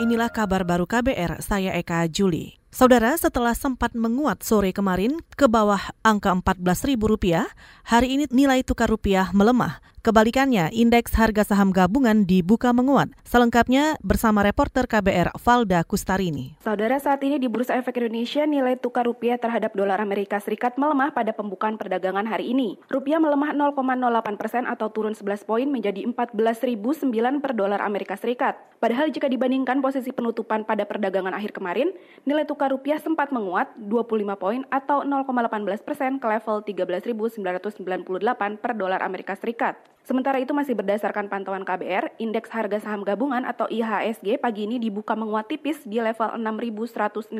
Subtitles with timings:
[0.00, 2.56] Inilah kabar baru KBR, saya Eka Juli.
[2.72, 7.44] Saudara, setelah sempat menguat sore kemarin ke bawah angka Rp14.000,
[7.84, 9.84] hari ini nilai tukar rupiah melemah.
[10.00, 13.12] Kebalikannya, indeks harga saham gabungan dibuka menguat.
[13.20, 16.56] Selengkapnya bersama reporter KBR Valda Kustarini.
[16.64, 21.12] Saudara, saat ini di Bursa Efek Indonesia nilai tukar rupiah terhadap dolar Amerika Serikat melemah
[21.12, 22.80] pada pembukaan perdagangan hari ini.
[22.88, 28.56] Rupiah melemah 0,08 persen atau turun 11 poin menjadi 14.009 per dolar Amerika Serikat.
[28.80, 31.92] Padahal jika dibandingkan posisi penutupan pada perdagangan akhir kemarin,
[32.24, 39.04] nilai tukar rupiah sempat menguat 25 poin atau 0,18 persen ke level 13.998 per dolar
[39.04, 39.90] Amerika Serikat.
[40.00, 45.12] Sementara itu masih berdasarkan pantauan KBR, indeks harga saham gabungan atau IHSG pagi ini dibuka
[45.12, 47.30] menguat tipis di level 6.165,77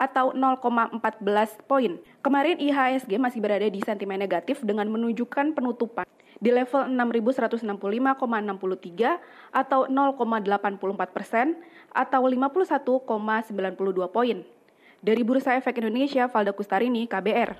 [0.00, 2.00] atau 0,14 poin.
[2.24, 6.08] Kemarin IHSG masih berada di sentimen negatif dengan menunjukkan penutupan
[6.40, 7.60] di level 6.165,63
[9.52, 11.52] atau 0,84 persen
[11.92, 14.40] atau 51,92 poin.
[15.00, 17.56] Dari Bursa Efek Indonesia, Valda Kustarini, KBR.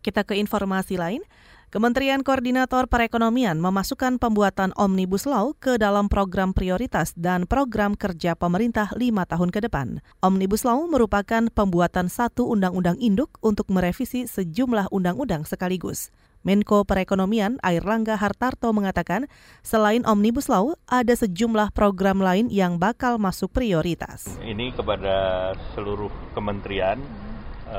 [0.00, 1.24] Kita ke informasi lain.
[1.70, 8.90] Kementerian Koordinator Perekonomian memasukkan pembuatan Omnibus Law ke dalam program prioritas dan program kerja pemerintah
[8.98, 10.02] lima tahun ke depan.
[10.18, 16.10] Omnibus Law merupakan pembuatan satu undang-undang induk untuk merevisi sejumlah undang-undang sekaligus.
[16.42, 19.30] Menko Perekonomian Air Langga Hartarto mengatakan,
[19.62, 24.26] selain Omnibus Law, ada sejumlah program lain yang bakal masuk prioritas.
[24.42, 26.98] Ini kepada seluruh kementerian,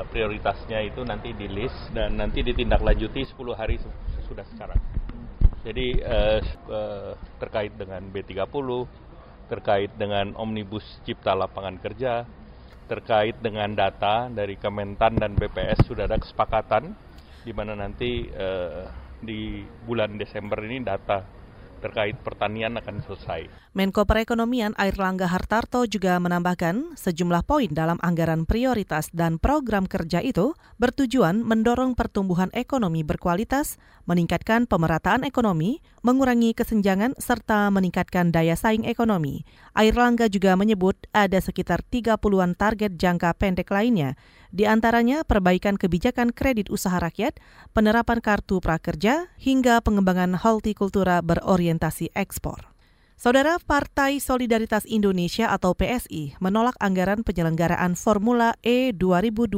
[0.08, 3.76] prioritasnya itu nanti di list dan nanti ditindaklanjuti 10 hari
[4.24, 4.80] sudah sekarang.
[5.62, 6.40] Jadi eh,
[6.72, 8.68] eh, terkait dengan B30,
[9.46, 12.26] terkait dengan Omnibus Cipta Lapangan Kerja,
[12.90, 16.92] terkait dengan data dari Kementan dan BPS sudah ada kesepakatan
[17.42, 18.86] di mana nanti uh,
[19.18, 21.41] di bulan Desember ini data
[21.82, 23.50] terkait pertanian akan selesai.
[23.74, 30.22] Menko Perekonomian Air Langga Hartarto juga menambahkan sejumlah poin dalam anggaran prioritas dan program kerja
[30.22, 38.86] itu bertujuan mendorong pertumbuhan ekonomi berkualitas, meningkatkan pemerataan ekonomi, mengurangi kesenjangan serta meningkatkan daya saing
[38.86, 39.42] ekonomi.
[39.74, 44.14] Air Langga juga menyebut ada sekitar 30-an target jangka pendek lainnya
[44.52, 47.40] di antaranya perbaikan kebijakan kredit usaha rakyat,
[47.72, 52.68] penerapan kartu prakerja, hingga pengembangan hortikultura berorientasi ekspor.
[53.16, 59.56] Saudara Partai Solidaritas Indonesia atau PSI menolak anggaran penyelenggaraan Formula E 2020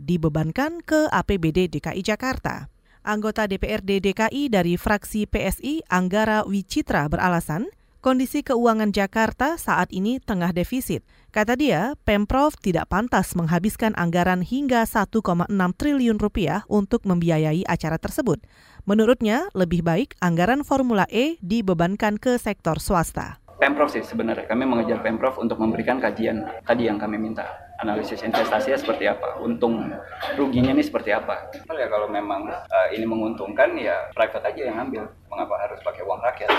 [0.00, 2.72] dibebankan ke APBD DKI Jakarta.
[3.04, 7.68] Anggota DPRD DKI dari fraksi PSI Anggara Wicitra beralasan
[8.02, 11.06] kondisi keuangan Jakarta saat ini tengah defisit.
[11.32, 18.44] Kata dia, Pemprov tidak pantas menghabiskan anggaran hingga 1,6 triliun rupiah untuk membiayai acara tersebut.
[18.84, 23.41] Menurutnya, lebih baik anggaran Formula E dibebankan ke sektor swasta.
[23.62, 27.46] Pemprov sih sebenarnya, kami mengejar Pemprov untuk memberikan kajian tadi yang kami minta
[27.78, 29.86] analisis investasinya seperti apa, untung
[30.34, 31.46] ruginya ini seperti apa.
[31.70, 36.20] Ya kalau memang uh, ini menguntungkan ya private aja yang ambil, mengapa harus pakai uang
[36.26, 36.50] rakyat?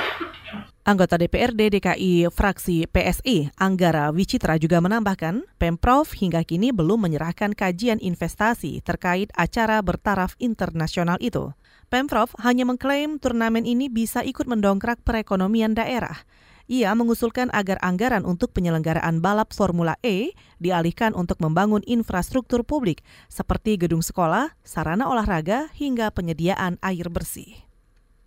[0.88, 8.00] Anggota DPRD DKI fraksi PSI Anggara Wicitra juga menambahkan, Pemprov hingga kini belum menyerahkan kajian
[8.00, 11.52] investasi terkait acara bertaraf internasional itu.
[11.92, 16.24] Pemprov hanya mengklaim turnamen ini bisa ikut mendongkrak perekonomian daerah.
[16.74, 23.78] Ia mengusulkan agar anggaran untuk penyelenggaraan balap Formula E dialihkan untuk membangun infrastruktur publik seperti
[23.78, 27.62] gedung sekolah, sarana olahraga, hingga penyediaan air bersih.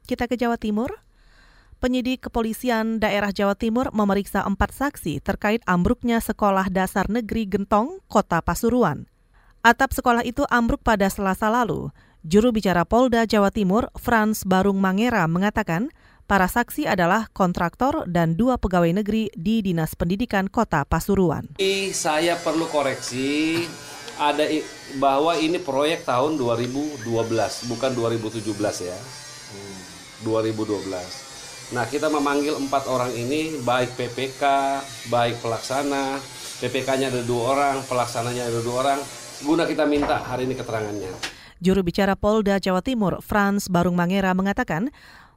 [0.07, 0.95] Kita ke Jawa Timur.
[1.83, 8.39] Penyidik kepolisian daerah Jawa Timur memeriksa empat saksi terkait ambruknya sekolah dasar negeri Gentong, Kota
[8.47, 9.11] Pasuruan.
[9.67, 11.91] Atap sekolah itu ambruk pada selasa lalu.
[12.23, 15.91] Juru bicara Polda Jawa Timur, Frans Barung Mangera, mengatakan
[16.27, 21.55] Para saksi adalah kontraktor dan dua pegawai negeri di Dinas Pendidikan Kota Pasuruan.
[21.95, 23.63] Saya perlu koreksi
[24.19, 24.43] ada
[24.99, 27.07] bahwa ini proyek tahun 2012
[27.71, 28.43] bukan 2017
[28.83, 28.99] ya.
[30.27, 30.67] 2012.
[30.91, 34.43] Hmm, nah, kita memanggil empat orang ini baik PPK,
[35.07, 36.19] baik pelaksana,
[36.59, 39.01] PPK-nya ada dua orang, pelaksananya ada dua orang.
[39.47, 41.37] Guna kita minta hari ini keterangannya.
[41.57, 44.93] Juru bicara Polda Jawa Timur, Frans Barung Mangera mengatakan,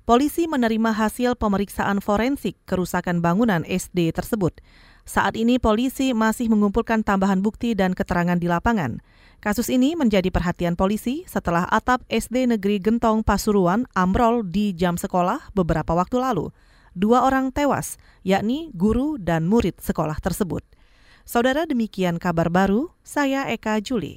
[0.10, 4.58] Polisi menerima hasil pemeriksaan forensik kerusakan bangunan SD tersebut.
[5.06, 9.06] Saat ini polisi masih mengumpulkan tambahan bukti dan keterangan di lapangan.
[9.38, 15.54] Kasus ini menjadi perhatian polisi setelah atap SD Negeri Gentong Pasuruan ambrol di jam sekolah
[15.54, 16.50] beberapa waktu lalu.
[16.98, 20.66] Dua orang tewas, yakni guru dan murid sekolah tersebut.
[21.22, 24.08] Saudara demikian kabar baru, saya Eka Juli.